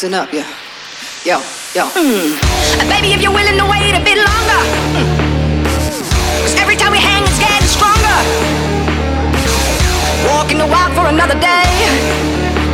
[0.00, 0.48] Listen up, yeah.
[1.28, 1.44] Yo,
[1.76, 1.84] yo.
[1.92, 4.62] And baby, if you're willing to wait a bit longer.
[6.40, 8.16] Cause every time we hang, it's getting stronger.
[10.24, 11.68] Walking the wild for another day.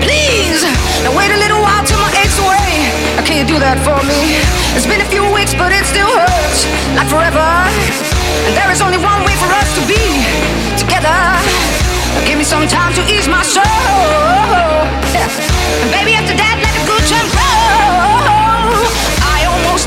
[0.07, 0.63] Please,
[1.03, 2.95] now wait a little while till my aches away.
[3.19, 4.39] Now, can you do that for me?
[4.79, 6.63] It's been a few weeks, but it still hurts.
[6.95, 7.43] Like forever.
[8.47, 9.99] And there is only one way for us to be
[10.79, 11.11] together.
[11.11, 13.67] Now, give me some time to ease my soul.
[15.11, 15.27] Yeah.
[15.83, 16.66] And baby, after that,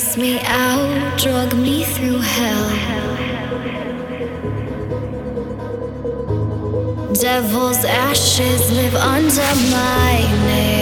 [0.00, 2.70] stress me out, drug me through hell.
[7.12, 10.16] Devil's ashes live under my
[10.46, 10.79] name.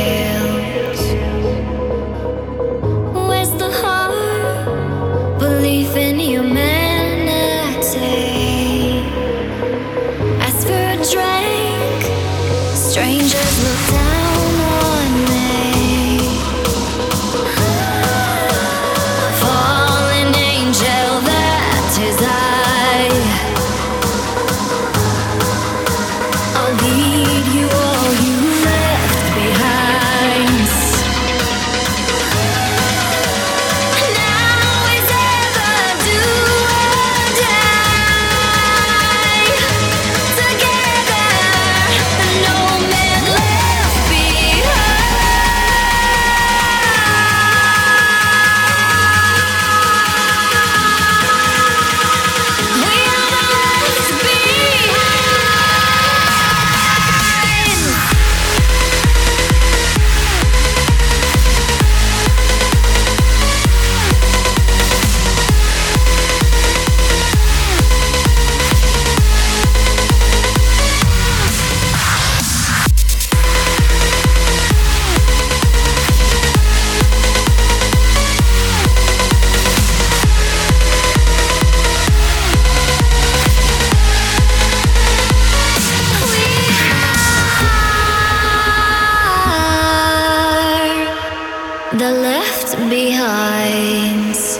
[93.08, 94.58] behinds.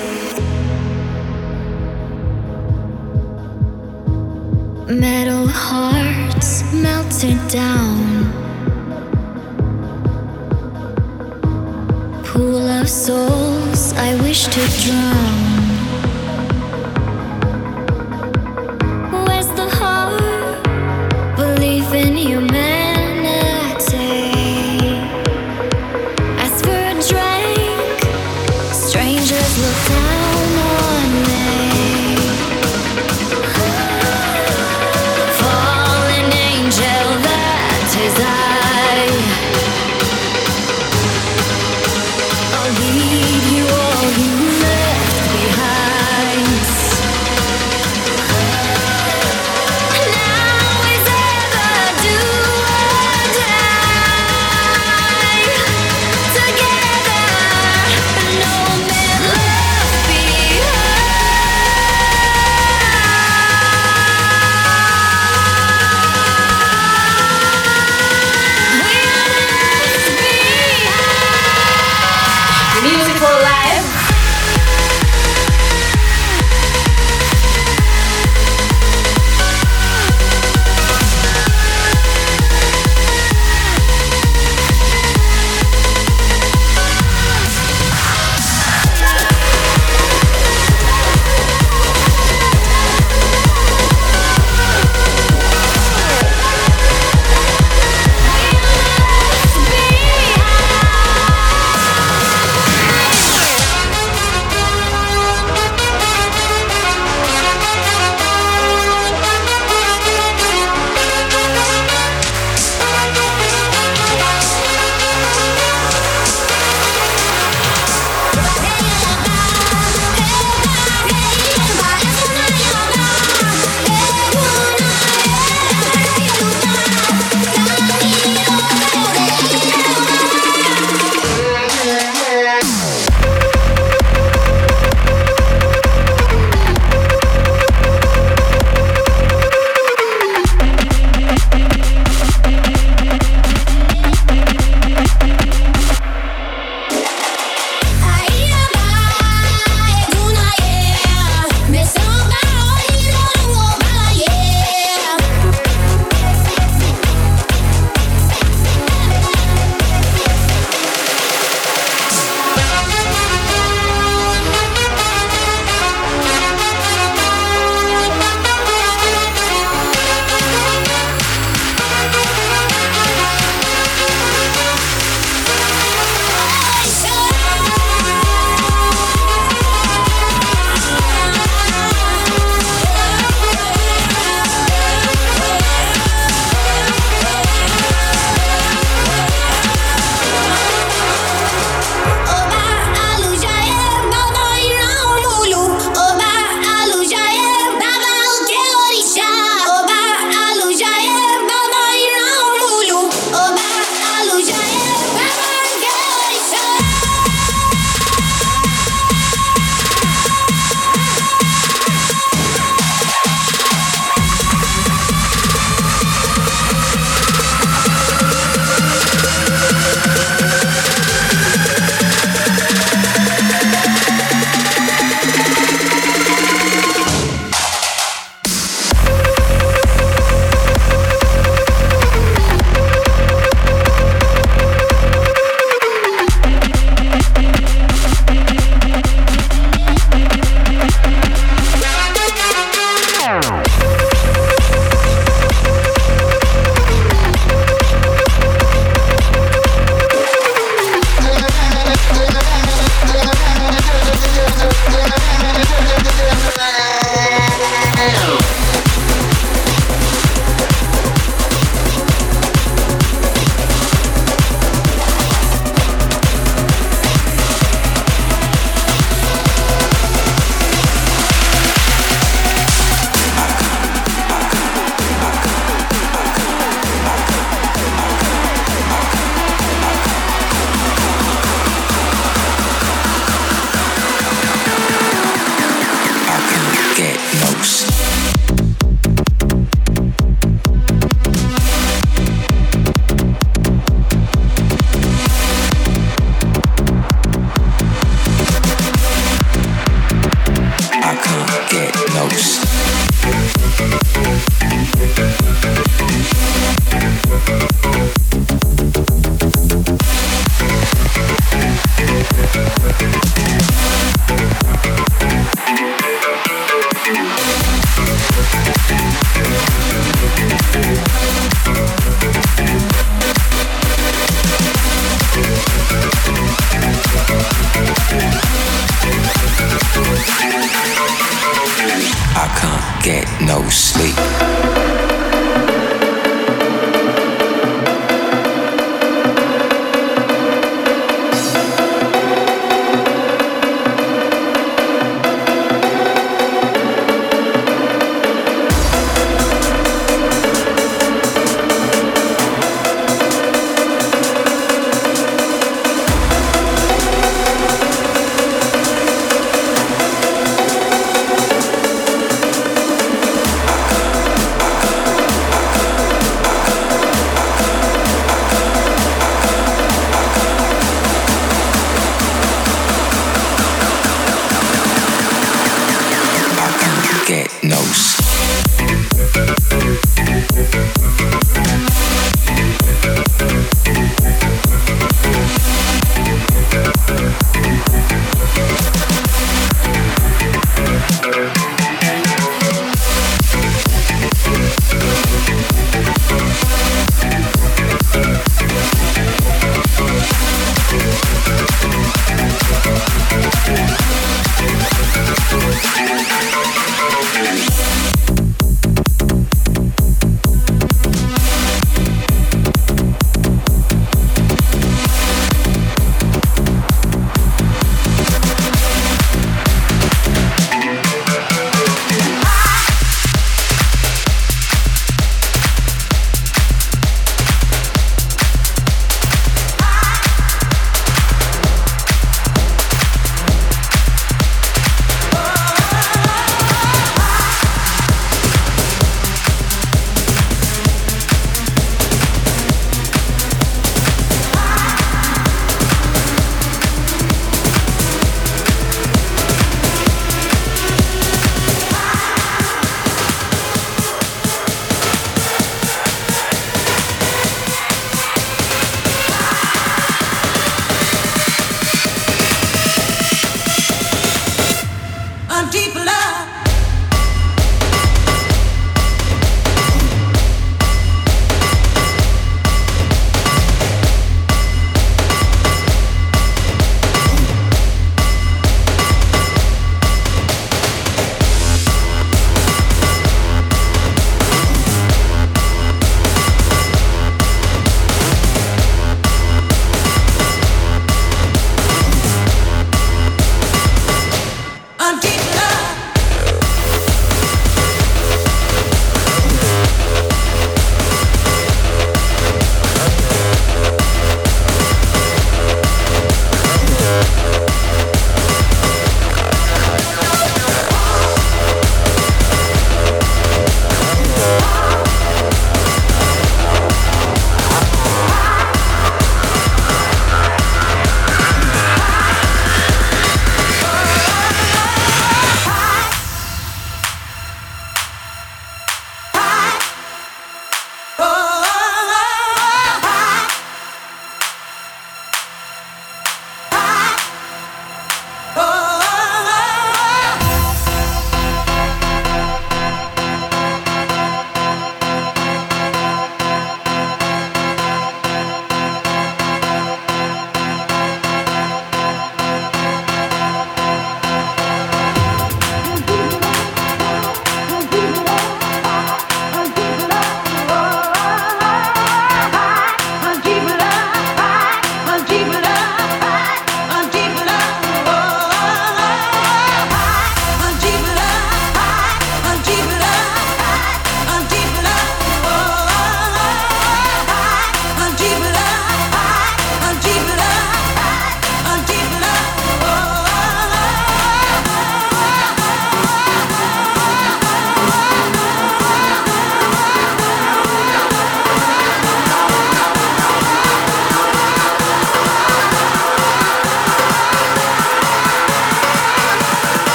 [4.89, 8.33] Metal hearts melted down.
[12.25, 15.38] Pool of souls I wish to drown.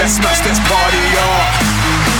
[0.00, 0.79] Let's smash this party.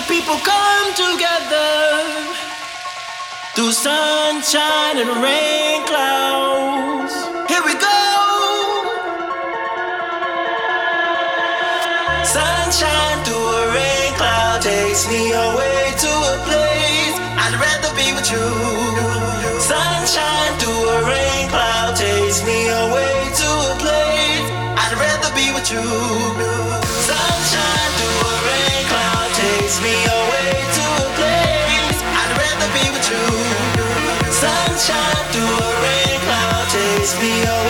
[0.00, 2.32] People come together
[3.54, 7.12] through sunshine and rain clouds.
[7.50, 8.00] Here we go.
[12.24, 18.28] Sunshine through a rain cloud takes me away to a place I'd rather be with
[18.32, 18.48] you.
[19.60, 23.01] Sunshine through a rain cloud takes me away
[37.20, 37.61] me away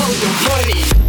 [0.00, 1.07] all your money.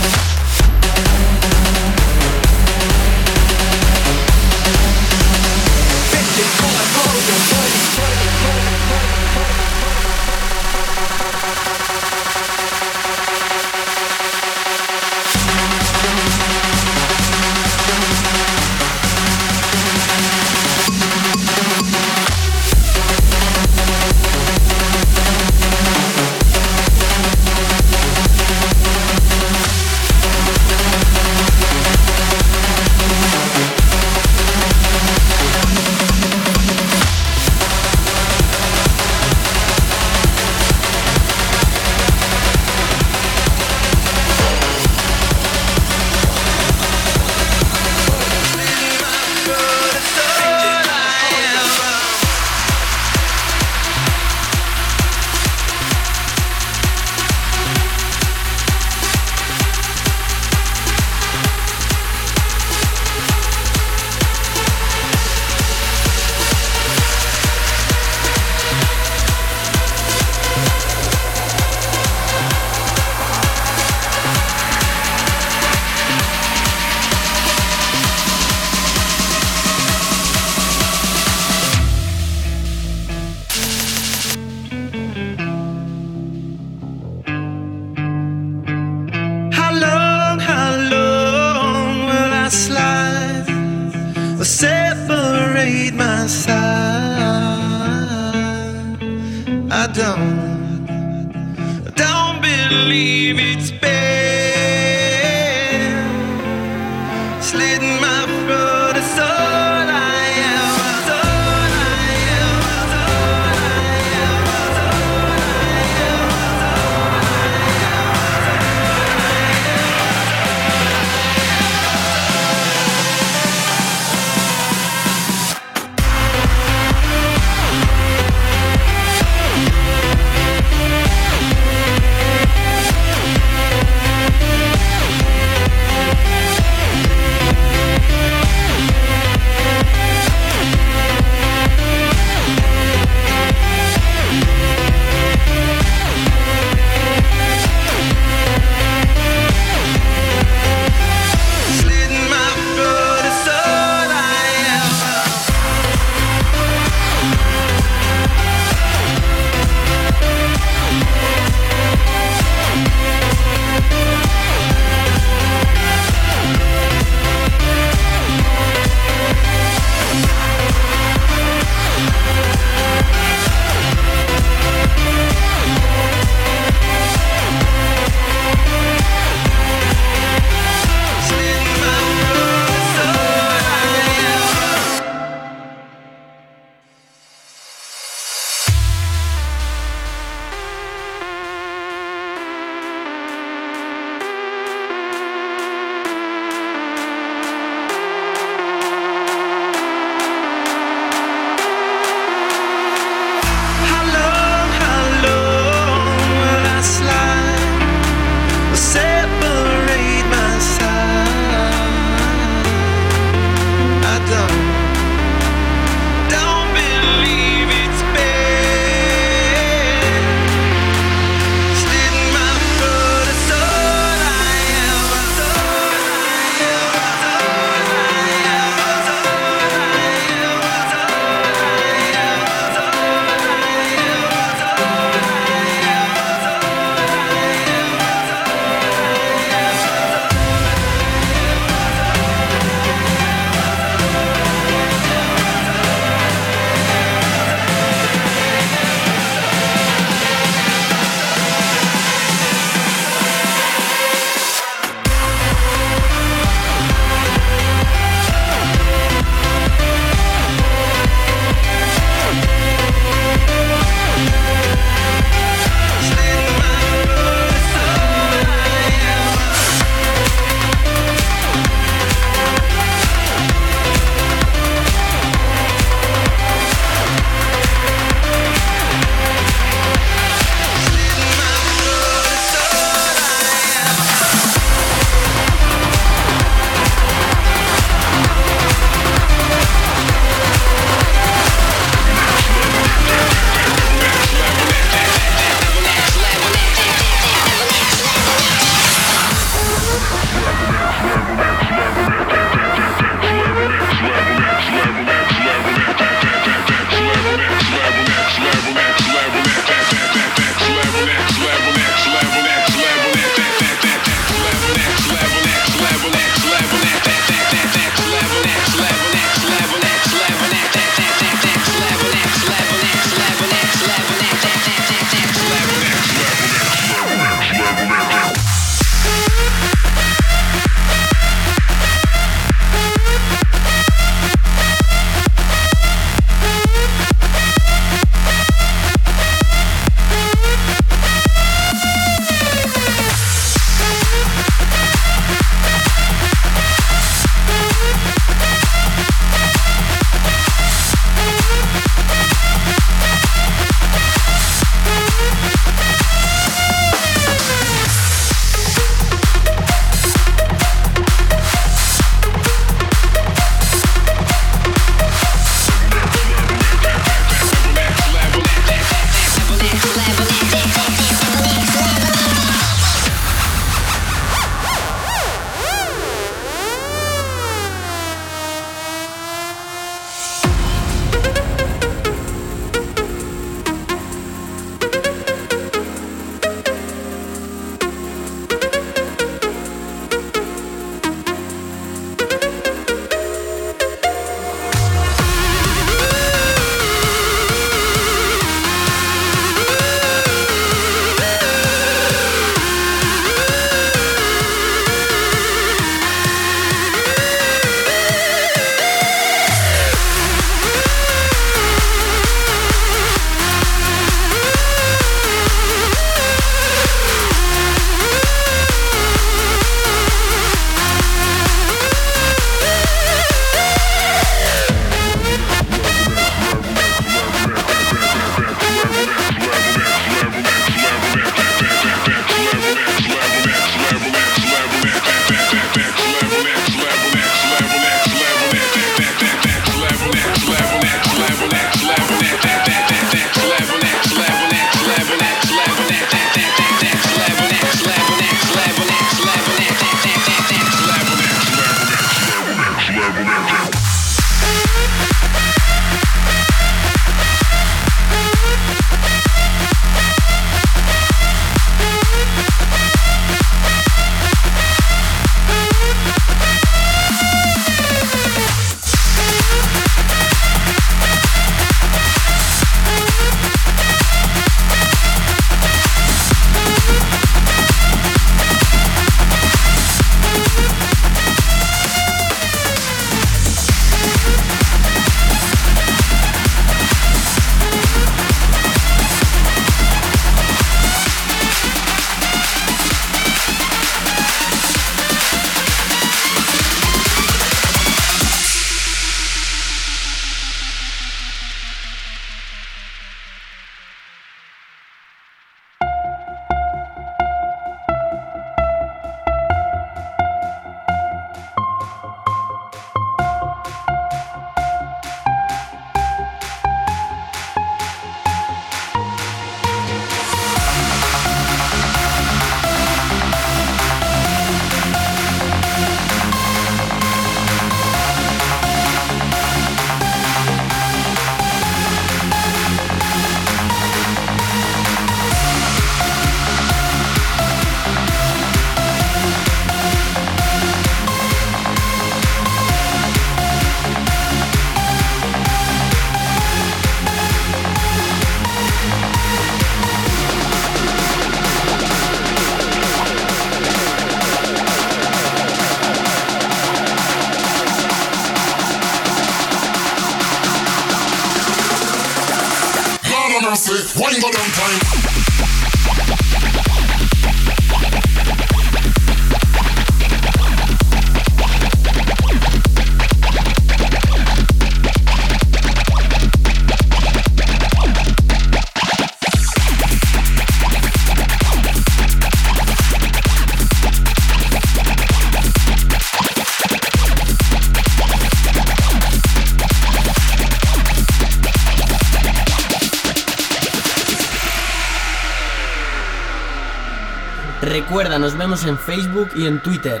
[598.30, 600.00] Nos vemos en Facebook y en Twitter.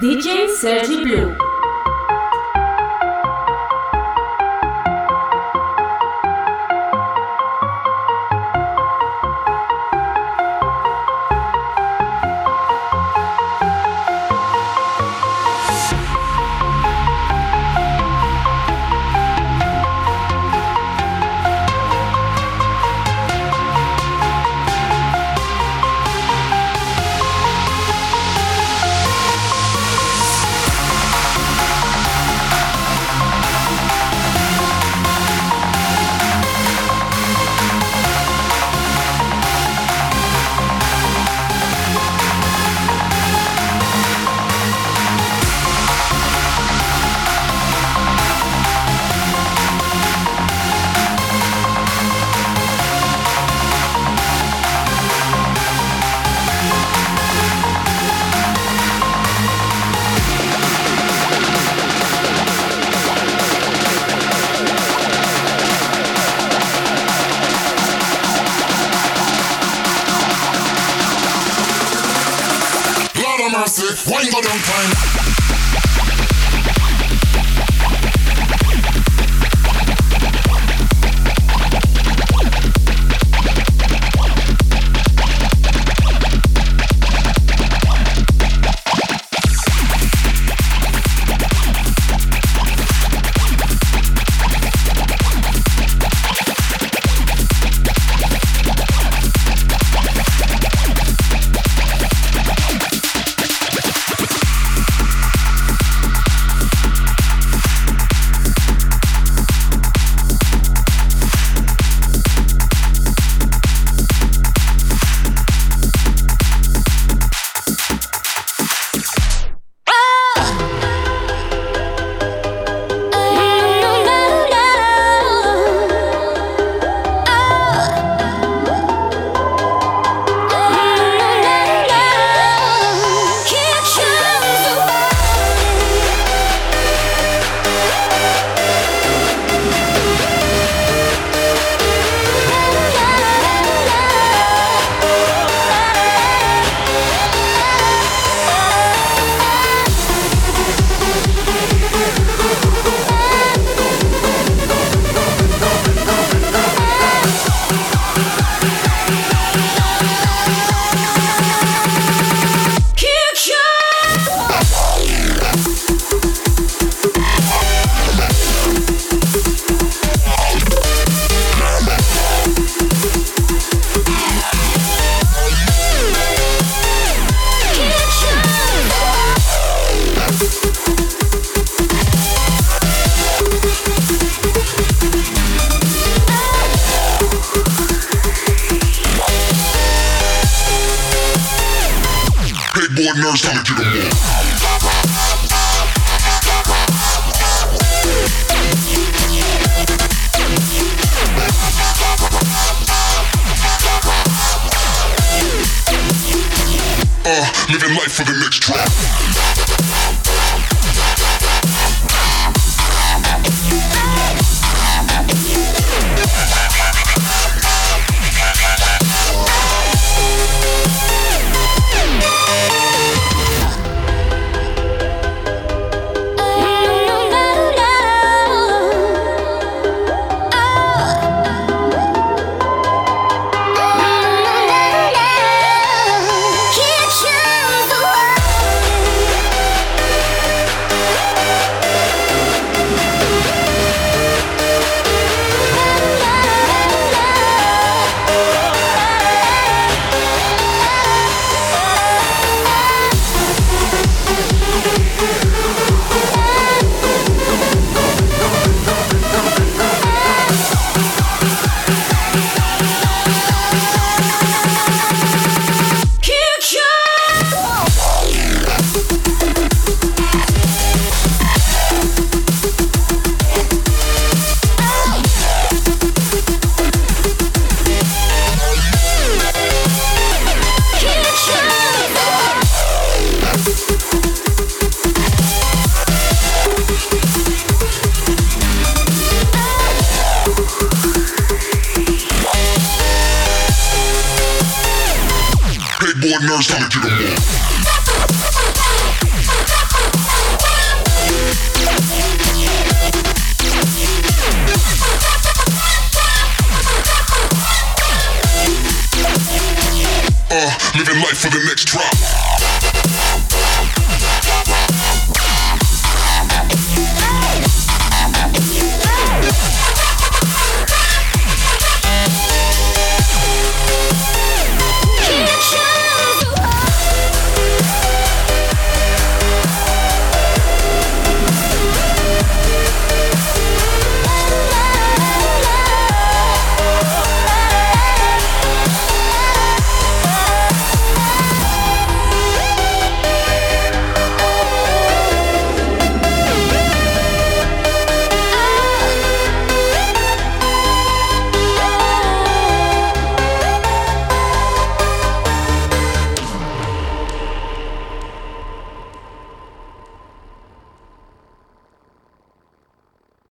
[0.00, 0.48] DJ